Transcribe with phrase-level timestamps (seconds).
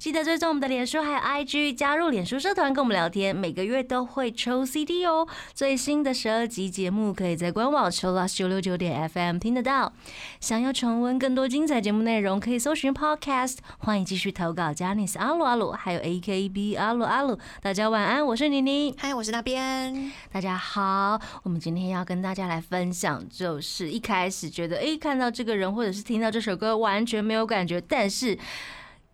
[0.00, 5.28] 记得追踪我们的脸书还有 IG，加入脸书社团跟我们聊天，每个月都会抽 CD 哦。
[5.52, 9.92] 最新的十二集节目可以在官网 c h i l l o s 九六九点 FM 听得到。
[10.40, 13.58] 想要重温更多精彩节目内容，可以搜寻 Podcast。
[13.76, 17.38] 欢迎继续投稿 j a n i c e 阿鲁阿鲁，还有 AKB 阿鲁阿鲁。
[17.60, 18.94] 大家晚安，我是妮妮。
[18.96, 20.10] 嗨，我是那边。
[20.32, 28.38] 大家好，我们今天要跟大家来分享，就是一开始觉得诶，看到这个人或者是听到这首歌完全没有感觉，但是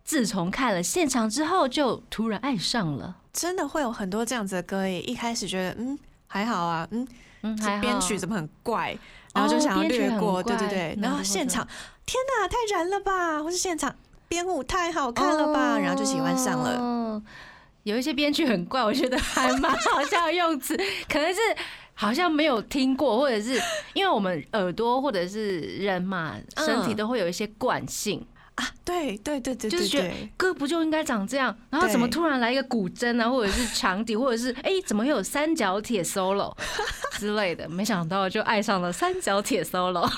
[0.07, 3.17] 自从看了现场之后，就突然爱上了。
[3.33, 7.05] 真的会有很多这样子的歌耶，一开始觉得嗯还好啊，嗯
[7.41, 8.97] 嗯，这还好编曲怎么很怪，
[9.33, 11.67] 然后就想要略过，对对怪对，嗯然后现场
[12.05, 13.93] 天哪，太燃了吧，或是现场
[14.29, 16.79] 编舞太好看了吧，然后就喜欢上了。
[16.79, 17.21] 哦
[17.83, 20.75] 有一些编曲很怪，我觉得还蛮好笑的用词，
[21.09, 21.39] 可能是
[21.93, 23.61] 好像没有听过，或者是
[23.93, 28.25] 因为我们耳朵或者是人嘛，身体嗯都会有一些惯性。
[28.57, 36.55] 啊，对对对对对就是觉得，歌不就应该长这样，然后怎么突然来一个古筝啊，或者是长笛，或者是 哎、怎么会有三角铁 solo
[37.19, 37.69] 之类的？
[37.69, 40.09] 没想到就爱上了三角铁 solo。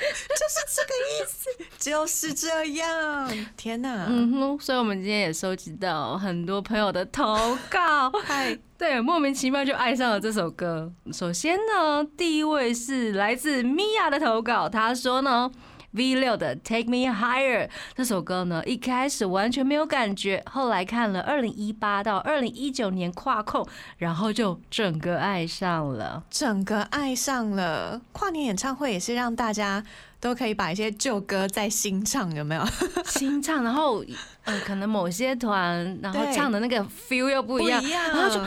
[0.00, 1.44] 就是这个意思，
[1.78, 3.46] 就是这样。
[3.56, 10.90] 天哪，嗯哼，所以我们今天也收集到很多朋友的投稿，嗨，对，莫名其妙就爱上了这首歌。
[11.12, 15.50] 首先呢，第一位是来自米娅的投稿，她说呢。
[15.92, 23.66] V 六的《Take Me Higher》这首歌呢，一开始完全没有感觉，后来看了二零一八到二零一九年跨控，
[23.98, 26.22] 然后就整个爱上了。
[26.30, 28.00] 整个爱上了。
[28.12, 29.82] 跨年演唱会也是让大家
[30.20, 32.64] 都可以把一些旧歌再新唱，有没有？
[33.06, 34.04] 新唱，然后
[34.44, 38.40] 呃，可能某些团，然后唱的那个 feel 又不一样，然后就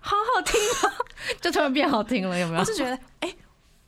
[0.00, 0.92] 好好听哦，
[1.40, 2.64] 就突然变好听了，有没有我？
[2.64, 3.34] 是觉得，哎、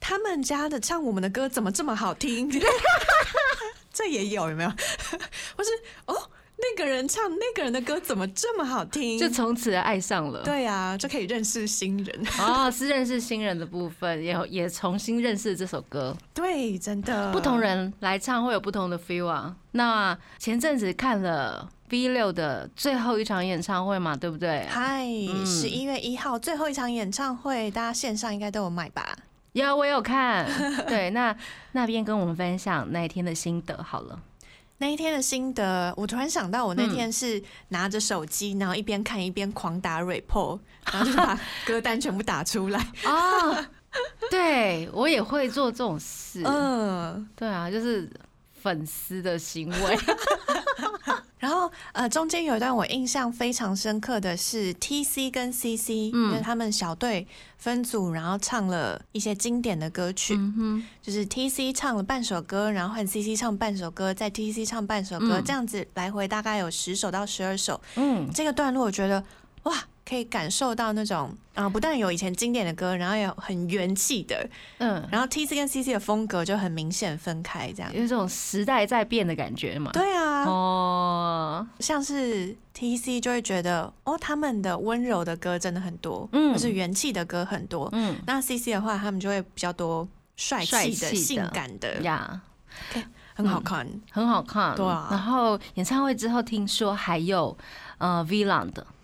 [0.09, 2.49] 他们家的唱我们的歌怎么这么好听？
[3.93, 4.71] 这也有有没有？
[5.56, 5.71] 或是
[6.05, 6.15] 哦，
[6.59, 9.19] 那个人唱那个人的歌怎么这么好听？
[9.19, 10.44] 就从此爱上了。
[10.44, 12.27] 对啊，就可以认识新人。
[12.39, 16.17] 哦，是认识新人的部分，也也重新认识这首歌。
[16.33, 19.56] 对，真的不同人来唱会有不同的 feel 啊。
[19.73, 24.65] 那前阵子看了 V 六的最后一场演唱会嘛，对不对？
[24.71, 29.17] 嗨，嗯十一月一号最后一场演唱会，大家线上应该都有买吧？
[29.62, 30.47] 有，我有看。
[30.87, 31.34] 对，那
[31.72, 34.21] 那边跟我们分享那一天的心得好了。
[34.78, 40.61] 那一天的心得，我突然想到，我那天是拿着手机，然后一边看一边狂打 report，
[40.93, 42.87] 然后就把 歌单全部打出来。
[43.05, 43.65] 哦，
[44.31, 46.43] 对我也会做这种事。
[46.44, 48.11] 嗯，对啊，就是
[48.62, 49.97] 粉丝的行为。
[51.46, 56.32] 然后呃，中间有一段我印象非常深刻的是 T C 跟 C C，嗯。
[56.32, 57.24] 就是他们小队
[57.56, 65.44] 分组，然后唱了一些经典的歌曲，嗯，就是 T C 唱了半首歌，然后换 C C 唱半首歌，再 T C 唱半首歌，嗯。
[65.44, 67.80] 这样子来回大概有十首到十二首。
[67.94, 69.22] 嗯，这个段落我觉得
[69.66, 69.75] 哇，
[70.09, 74.47] 可以感受到那种啊、不但有以前经典的歌，然后也有很元气的，
[74.78, 77.91] 嗯，然后 T C 跟 C C 的风格就很明显分开，这样。
[77.94, 79.91] 有一种时代在变的感觉嘛。
[79.93, 87.88] 对啊，哦，像是 T C 就会觉得哦，他们的温柔的歌真的很多，嗯就是元气的歌很多。
[87.93, 90.06] 嗯那 C C 的话，他们就会比较多
[90.37, 92.38] 帅气的、性感的，呀，
[93.34, 93.88] 很好看。
[94.12, 94.76] 很好看。
[94.76, 97.56] 对啊然后演唱会之后，听说还有
[97.97, 98.95] 呃 V 浪的，嗨 v l a n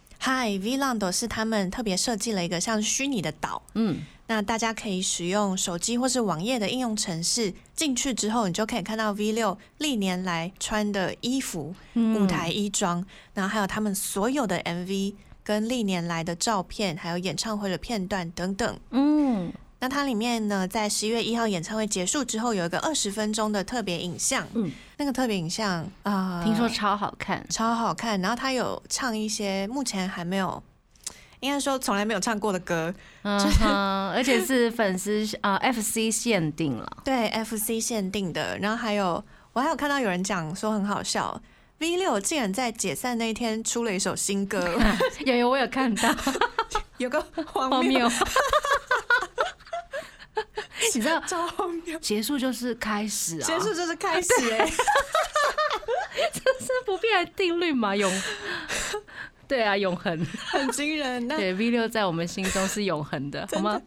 [0.99, 12.22] d 是他们特别设计了一个像虚拟的岛，嗯，那大家可以使用手机或是网页的应用程式进去之后，你就可以看到 V 六历年来穿的衣服、嗯。
[12.22, 18.78] 舞台衣装，然后还有他们所有的 MV 跟历年来的照片，还有演唱会的片段等等。
[18.91, 24.47] 嗯那它里面呢，在十一月一号演唱会结束之后，有一个二十分钟的特别影像。
[24.54, 27.45] 嗯，那个特别影像啊，呃听说超好看。
[27.51, 28.21] 超好看。
[28.21, 30.62] 然后他有唱一些目前还没有，
[31.41, 36.89] 应该说从来没有唱过的歌，嗯哼，而且是粉丝啊、呃 FC 限定了。
[37.04, 38.57] 对 FC 限定的。
[38.59, 41.42] 然后还有，我还有看到有人讲说很好笑。
[41.80, 44.78] V 六竟然在解散那一天出了一首新歌，
[45.27, 46.15] 有有，我有看到，
[46.98, 48.09] 有个荒谬。
[50.95, 51.99] 你知道 超荒谬。
[52.01, 54.67] 结束就是开始啊，结束就是开始哎、
[56.61, 58.11] 是不变的定律嘛，永
[59.49, 60.27] 对啊，永恒。
[60.47, 61.27] 很惊人。
[61.29, 63.81] 那对 V 六在我们心中是永恒的，好吗？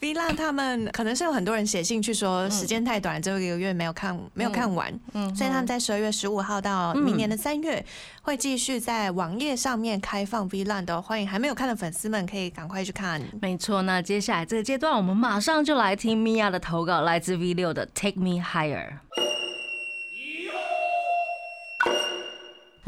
[0.00, 7.84] V 浪他们可能是有很多人写信去说时间太短，最后一个月没有看没有看完，嗯所以他们在十二月十五号到明年的三月
[8.22, 13.20] 会继续在网页上面开放 V 浪的哦，欢迎还没有看的粉丝们可以赶快去看。
[13.42, 18.88] 没错，那接下来这个阶段，我们马上就来听米娅的投稿，来自 V 六的《Take Me Higher》。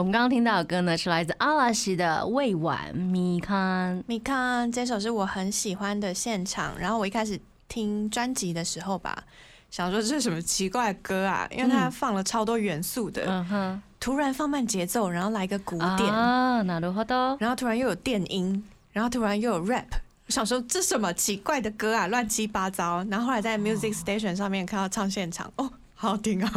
[0.02, 3.98] 我们刚刚听到的歌呢，是来自阿拉西的《未完米康》。
[4.08, 9.24] 你看这首是我很喜欢的现场，然后我一开始听专辑的时候吧，
[9.72, 17.36] 想说这是什么奇怪的歌啊，因为它放了超多元素的，嗯哼，突然放慢节奏，然后来个鼓点，啊，なるほど。
[17.40, 19.88] 然后突然又有电音，然后突然又有 rap。
[20.28, 23.04] 我想说这什么奇怪的歌啊，乱七八糟。
[23.10, 25.72] 然后后来在 Music Station 上面看到唱现场，哦，
[26.03, 26.53] 好好听啊，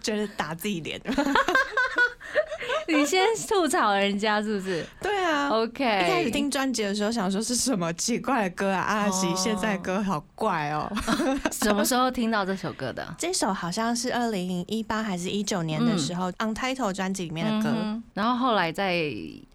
[0.00, 1.00] 觉得打自己脸。
[2.86, 10.88] 你先吐槽人家是不是对啊，？OK，一开始听专辑的时候想说是什么奇怪的歌啊，阿拉西哦现在歌好怪哦。
[11.50, 13.04] 什么时候听到这首歌的？
[13.18, 18.94] 这首好像是二零一八还是一九年的时候、Untitled 专辑里面的歌、嗯然后后来在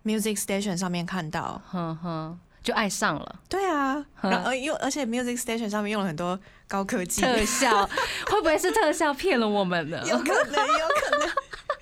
[0.04, 1.62] Music Station 上面看到。
[1.71, 7.85] 哼哼就爱上了对啊，然后又而且 Music Station 上面用了很多高科技，特效，
[8.29, 10.01] 会不会是特效骗了我们呢？
[10.07, 11.29] 有可能，有可能。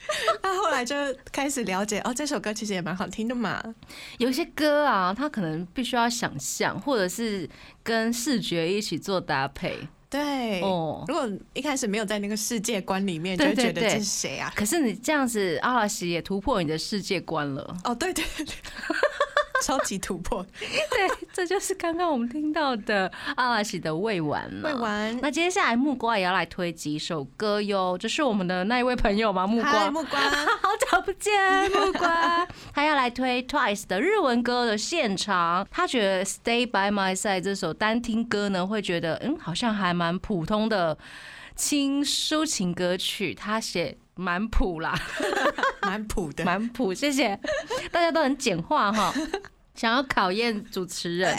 [0.41, 0.95] 那后来就
[1.31, 3.63] 开始了解，哦，这首歌其实也蛮好听的嘛。
[4.17, 7.47] 有些歌啊，它可能必须要想象，或者是
[7.83, 9.77] 跟视觉一起做搭配。
[10.09, 14.51] 对，哦如果一开始没有在那个世界观里面，就觉得这是谁啊？
[14.55, 17.77] 可是你这样子，阿拉西也突破你的世界观了。
[17.83, 18.55] 哦，对对对，
[19.63, 24.69] 超级突破， 对，这就是刚刚我们听到的阿拉西的未完嘛。
[24.69, 25.19] 未完。
[25.21, 29.45] 那接下来木瓜也要来推几首歌哟，这是我们的那一位朋友吗？
[29.45, 30.19] 木瓜嗨，，木瓜，
[30.61, 31.33] 好久不见，
[31.71, 32.47] 木瓜。
[32.73, 40.97] 他要来推 Twice 的日文歌的现场，他觉得《Stay by My Side》这首单听歌呢，会觉得嗯，好像还蛮普通的
[41.55, 43.33] 轻抒情歌曲。
[43.33, 44.93] 他写蛮普啦，
[45.81, 47.39] 蛮普的，蛮普，谢谢，
[47.91, 49.13] 大家都很简化哈。
[49.75, 51.33] 想要考验主持人，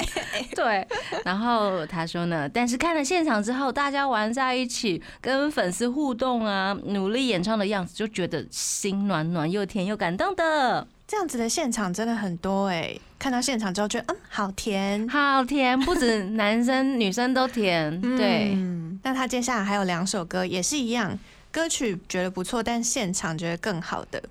[0.56, 0.88] 对，
[1.26, 21.18] 然后他说呢，但是看了现场之后，大家玩在一起，跟粉丝互动啊，努力演唱的样子，就觉得心暖暖又甜又感动的，这样子的现场真的很多哎、看到现场之后觉得嗯好甜，好甜，不止男生女生都甜， 对，嗯，那他接下来还有两首歌也是一样，
[21.52, 24.22] 歌曲觉得不错，但现场觉得更好的。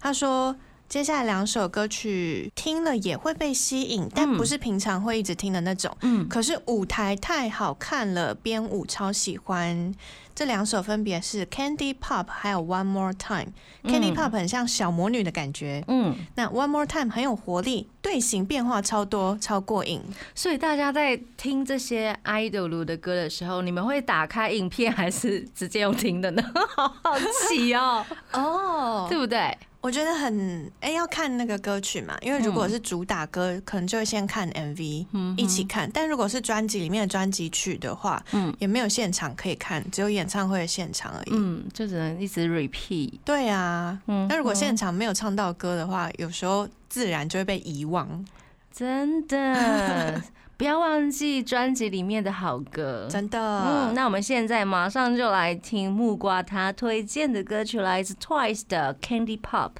[0.00, 0.56] 他说。
[0.88, 5.96] 接下来两首歌曲听了也会被吸引，但不是平常会一直听的那种。
[6.02, 9.92] 嗯，可是舞台太好看了，编舞超喜欢。
[10.36, 13.52] 这两首分别是 Candy Pop 还有 One More Time。
[13.84, 20.00] Candy 嗯 Pop 很像小魔女的感觉，嗯，那 One More Time 很有活力，队形变化超多，超过瘾。
[20.34, 26.42] 所以大家在听这些 idol 的歌的时候，你们会打开影片还是直接用听的呢？
[26.76, 27.16] 好好
[27.48, 29.56] 奇哦， 哦对不对？
[29.84, 35.90] 我觉得很哎、要看那个歌曲嘛，因为如果是主打歌，可能就会先看 MV、嗯一起看。
[35.92, 41.30] 但如果是专辑里面的专辑曲的话，嗯也没有现场可以看，只有演唱会的现场而已。
[41.32, 43.12] 嗯，就只能一直 repeat。
[43.26, 48.24] 对啊，嗯那如果现场没有唱到歌的话，有时候自然就会被遗忘。
[48.72, 50.22] 真的，
[50.56, 53.08] 不要忘记专辑里面的好歌。
[53.10, 59.70] 真的，嗯，那我们现在马上就来听木瓜他推荐的歌曲，来自 Twice 的《Candy Pop》。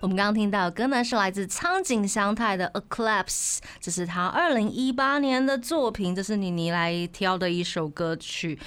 [0.00, 8.58] 我们刚刚听到的歌呢，是来自苍井翔太的《Eclipse》，这是他二零一八年的作品，这是妮妮来挑的一首歌曲。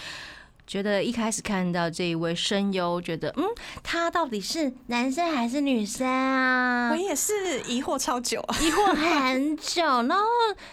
[0.68, 3.44] 觉得一开始看到这一位声优，觉得嗯，
[3.82, 6.90] 他到底是男生还是女生啊？
[6.92, 8.58] 我也是疑惑超久啊。
[8.60, 10.26] 疑惑很久，然后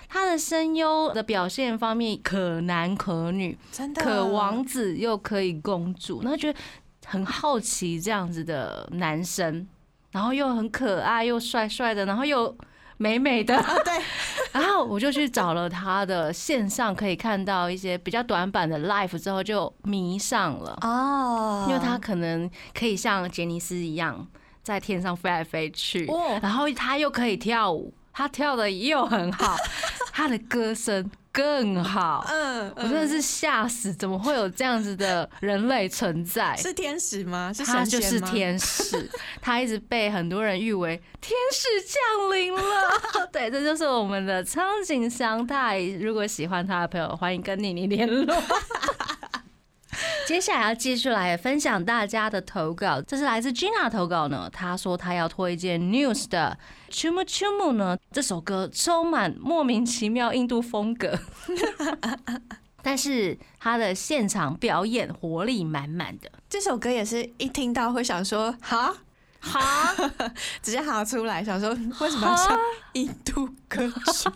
[0.09, 6.59] 他的声优的表现方面可男可女，真的可王子又可以公主，然后觉得
[7.07, 9.65] 很好奇这样子的男生，
[10.11, 12.53] 然后又很可爱又帅帅的，然后又
[12.97, 13.93] 美美的，啊，对，
[14.53, 20.79] 然后我就去找了他的线上可以看到一些比较短版的 live 之后就迷上了。
[20.83, 21.67] 哦。
[21.69, 24.27] 因为他可能可以像杰尼斯一样
[24.63, 26.39] 在天上飞来飞去，哦。
[26.43, 29.57] 然后他又可以跳舞，他跳的又很好，
[30.13, 32.25] 他的歌声更好。
[32.29, 36.57] 嗯，我真的是吓死，怎么会有这样子的人类存在？
[36.57, 37.53] 是天使吗？
[37.53, 39.11] 是他就是天使，
[39.43, 42.63] 他一直被很多人誉为天使降临了。
[43.33, 45.81] 对，这就是我们的苍井翔太。
[46.01, 48.35] 如果喜欢他的朋友，欢迎跟妮妮联络。
[50.27, 54.49] 接下来要继续来分享大家的投稿，这是来自 Gina 投稿呢。
[54.51, 56.57] 她说她要推荐 News 的
[56.95, 61.19] 《Chumu Chumu》呢，这首歌充满莫名其妙印度风格，
[62.83, 66.31] 但是他的现场表演活力满满的。
[66.49, 68.95] 这首歌也是一听到会想说哈，
[69.41, 69.61] 好，
[70.63, 72.59] 直接喊出来，想说为什么要唱
[72.95, 74.31] 印度歌曲？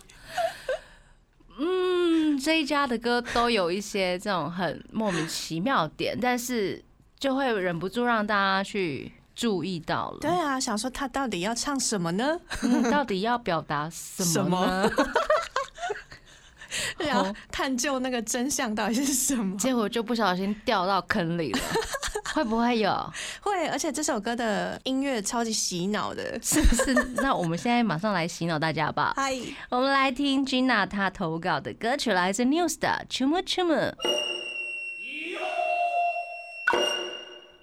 [2.39, 6.81] 嗯，这一家的歌都有一些这种很莫名其妙的点，但是
[7.19, 10.17] 就会忍不住让大家去注意到了。
[10.21, 12.39] 对啊，想说他到底要唱什么呢？
[12.63, 14.91] 嗯，到底要表达什什么呢？
[16.99, 19.55] 然后探究那个真相到底是什么？
[19.57, 21.59] 结果就不小心掉到坑里了，
[22.35, 23.13] 会不会有？
[23.41, 26.39] 会，而且这首歌的音乐超级洗脑的。
[26.41, 26.93] 是不是？
[27.21, 29.13] 那我们现在马上来洗脑大家吧。
[29.15, 29.33] 嗨，
[29.69, 33.91] 我们来听 Gina 她投稿的歌曲，来自 News 的《Chumu Chumu》。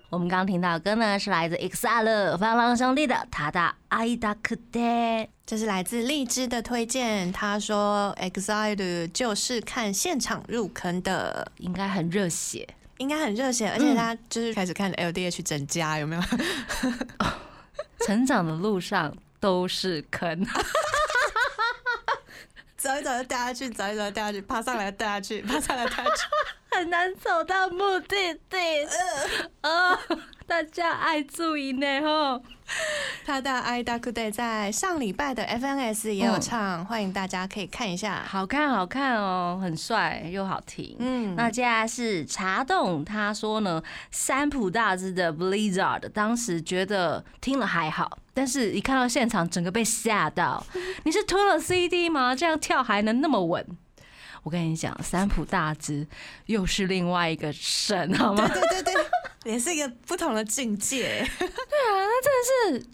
[0.08, 4.80] 我们刚刚听到的歌呢，是来自 EXILE 防狼兄弟的《他的爱达克德》。
[5.44, 7.30] 这是来自荔枝的推荐。
[7.32, 12.66] 他说，EXILE 就是看现场入坑的，应该很热血，
[12.99, 16.23] 应该很热血，而且他就是开始看 LDH 整家，有没有？
[18.07, 20.47] 成长的路上都是坑。
[22.76, 26.11] 走一走就掉下去，走一走就掉下去，爬上来掉下去，爬上来掉下去。
[26.71, 28.57] 很难走到目的地。
[29.62, 29.99] 呃，
[30.47, 32.41] 大家爱注意呢吼。
[33.25, 38.23] 他的《爱大哭队》在上礼拜的 FNS 也有唱，欢迎大家可以看一下。
[38.25, 40.95] 好看，好看哦，很帅又好听。
[41.00, 50.65] 嗯，那接下来是茶洞，他说呢，三浦大知的《Blizzard》，当时觉得听了还好，但是一看到现场，整个被吓到。
[51.03, 52.37] 你是吞了 CD 吗？
[52.37, 53.67] 这样跳还能那么稳？
[54.45, 56.07] 我跟你讲，三浦大知
[56.47, 58.47] 又是另外一个神，好吗？
[58.47, 58.95] 对对对，
[59.47, 62.81] 也是一个不同的境界对啊真的。
[62.81, 62.87] 是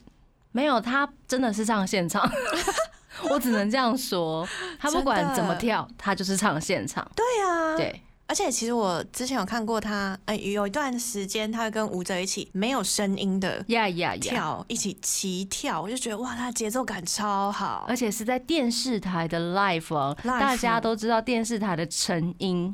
[0.53, 2.31] 没有，他真的是唱现场，
[3.31, 4.47] 我只能这样说。
[4.79, 7.11] 他不管怎么跳，他就是唱现场。
[7.17, 8.03] 对啊，对。
[8.29, 22.73] 而且其实我之前有看过他，哎，有一段时间他会跟舞者一起没有声音的呀呀跳，一起齐跳，我就觉得哇，他节奏感超好，而且是在电视台的 live 哦，大家都知道电视台的成音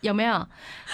[0.00, 0.46] 有没有？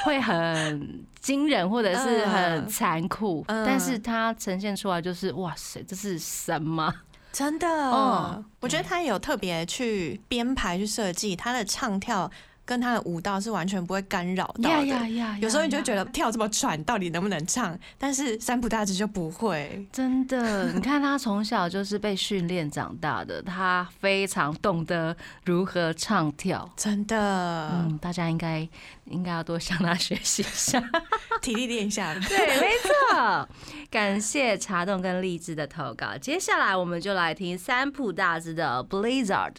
[0.05, 6.93] 会很惊人或者是很残酷，但是他呈现出来就是哇塞，这是什么？
[7.33, 12.31] 真的，嗯，我觉得他有特别去编排去设计他的唱跳。
[12.65, 15.09] 跟他的舞蹈是完全不会干扰到的。
[15.41, 17.79] 有时候你就觉得跳这么喘，到底能不能唱？
[17.99, 19.87] 但是三浦大知就不会。
[19.93, 26.71] 真的，你看他从小就是被训练长大的，他非常懂得如何唱跳。
[26.77, 28.67] 真的，嗯，大家应该
[29.07, 30.83] 应该要多向他学习一下，
[31.43, 32.15] 体力练一下。
[32.29, 33.49] 对，没错。
[33.91, 36.17] 感谢茶洞跟励志的投稿。
[36.17, 39.53] 接下来我们就来听三浦大知的《Blizzard》。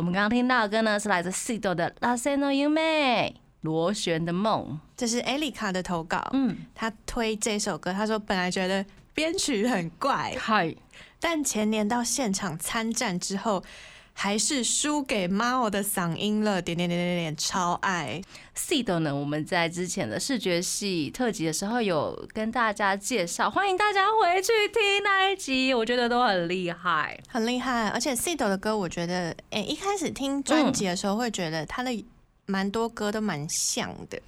[0.00, 4.80] 我们刚刚听到的歌呢，是来自 Sido 的《La s e n o y u m e 螺旋的梦。
[4.96, 10.74] 这是艾丽卡的投稿，嗯，他推这首歌，他说本来觉得编曲很怪，嗨，
[11.20, 13.62] 但前年到现场参战之后。
[14.22, 18.20] 还是输给 Mao 的嗓音了，点点点点点，超爱。
[18.54, 19.16] Seed 呢？
[19.16, 27.88] 我们在之前的视觉系特辑的时候有跟大家介绍，欢迎大家回去听那一集，我觉得都很厉害，很厉害。
[27.88, 32.04] 而且 Seed 的歌，我觉得，哎，一开始听专辑的时候会觉得他的
[32.44, 34.20] 蛮多歌都蛮像的，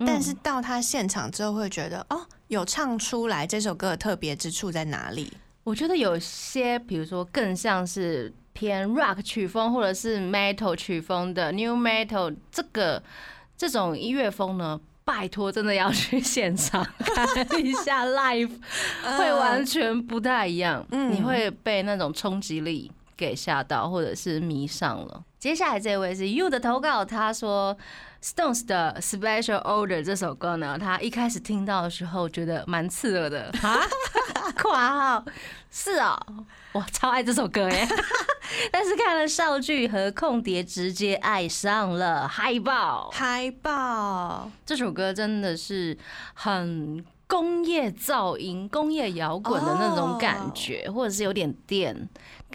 [0.00, 5.32] 但是到他现场之后会觉得，哦，有唱出来这首歌的特别之处在哪里？
[5.64, 8.30] 我觉得有些，比如说更像是。
[8.56, 13.02] 偏 rock 曲风或者是 metal 曲风的 new metal 这个
[13.54, 17.26] 这种音乐风呢，拜托真的要去现场看
[17.62, 18.50] 一下 live，
[19.18, 25.22] 会完全不太一样，你会被那种冲击力给吓到，或者是迷上了。
[25.38, 27.76] 接下来这位是 You 的投稿，他说
[28.22, 33.52] Stones 的 Special Order 这首歌呢，他一开始听到的时候觉得蛮刺耳的。
[33.62, 33.80] 啊，
[34.58, 35.22] 括号。
[35.70, 36.18] 是啊，
[36.72, 37.86] 我超爱这首歌耶。
[38.72, 43.10] 但是看了少剧和空碟，直接爱上了嗨爆！
[43.12, 44.50] 嗨爆！
[44.64, 45.96] 这首歌，真的是
[46.34, 52.08] 很工业噪音、工业摇滚的那种感觉，或者是有点电，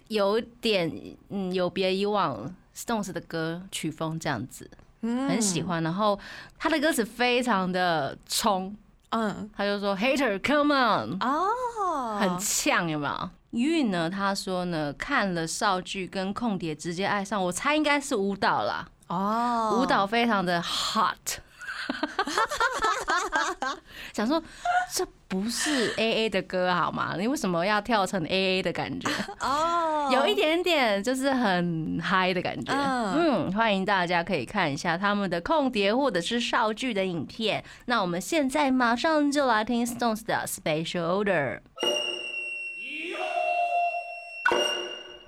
[0.07, 0.91] 有点
[1.29, 4.69] 嗯有别以往 Stones 的歌曲风这样子，
[5.01, 5.83] 很喜欢。
[5.83, 6.17] 然后
[6.57, 8.75] 他的歌词非常的冲，
[9.09, 13.29] 嗯，他就说 Hater Come On 哦，很呛，有没有？
[13.51, 14.09] 韵呢？
[14.09, 18.87] 他说呢，看了少剧跟空碟直接爱上，我猜应该是舞蹈啦。
[19.07, 21.39] 哦舞蹈非常的 hot。
[24.13, 24.41] 想说
[24.93, 27.15] 这不是 A A 的歌好吗？
[27.17, 29.09] 你为什么要跳成 A A 的感觉？
[29.41, 32.71] 哦 有一点点就是很嗨的感觉。
[32.73, 33.13] 嗯
[33.47, 37.63] 嗯，欢迎大家可以看一下他们的空碟或者是少剧的影片。
[37.85, 41.59] 那我们现在马上就来听 Stones 的 Special Order。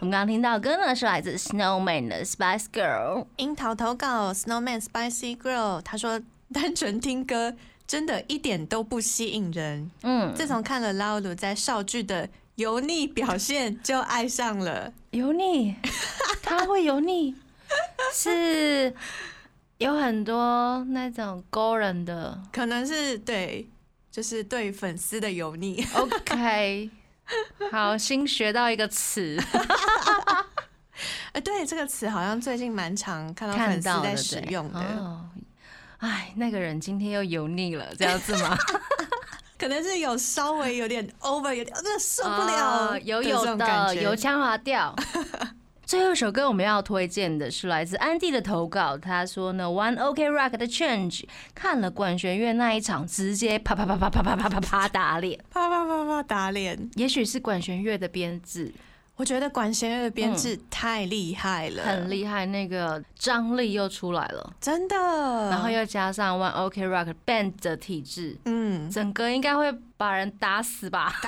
[0.04, 3.26] 我们刚刚听到的歌呢是来自 Snowman 的 Spice Girl。
[3.38, 7.56] 樱桃投稿 Snowman Spicy Girl，他说单纯听歌
[7.88, 9.90] 真的一点都不吸引人。
[10.02, 14.92] 嗯，自从看了 Lalu 在少剧的油腻表现，就爱上了。
[15.12, 15.74] 油腻，
[16.44, 17.34] 他会油腻，
[18.14, 18.94] 是
[19.78, 22.38] 有很多那种勾人的。
[22.52, 23.70] 可能是对，
[24.12, 25.82] 就是对粉丝的油腻。
[25.96, 26.90] OK，
[27.72, 29.42] 好，新学到一个词，
[31.32, 35.26] 呃， 对这个词好像最近蛮常看到看粉丝在使用的，哦，
[36.00, 38.58] 哎，那个人今天又油腻了，这样子吗？
[39.58, 44.94] 可能是有稍微有点 over，有点呃受不了哦有这有的油腔滑调。
[45.94, 55.40] 最后一首歌我们要推荐的是来自安迪的投稿，他说呢，One OK Rock 的 Change 看了管弦乐那一场，直接啪啪啪啪啪啪啪啪啪打脸。
[55.52, 56.90] 啪啪啪啪打脸。
[56.96, 58.74] 也许是管弦乐的编制
[59.16, 64.96] 我觉得管弦乐的编制太厉害了，嗯很厉害，那个张力又出来了，真的。
[65.52, 71.14] 然后又加上 One OK Rock Band 的体质，嗯，整个应该会把人打死吧？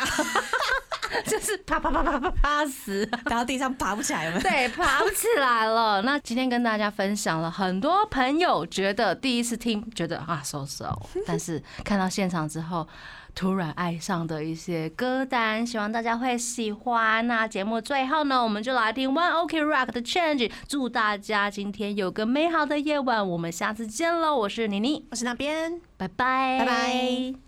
[1.26, 3.06] 就是啪啪啪啪啪啪死。
[3.06, 4.40] 打到地上爬不起来了。
[4.40, 6.02] 对，爬不起来了。
[6.02, 10.86] 那今天跟大家分享了很多朋友觉得第一次听觉得啊 so so，，
[11.26, 12.88] 但是看到现场之后
[13.34, 17.26] 突然爱上的一些歌单，希望大家会喜欢。
[17.28, 23.28] 那节目最后呢，我们就来听 One OK Rock 的 Change，祝大家今天有个美好的夜晚。
[23.28, 25.80] 我们下次见喽，我是妮妮，我是那边。
[25.98, 27.45] 拜拜，拜拜。